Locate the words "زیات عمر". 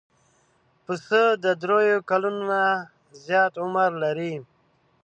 3.25-3.91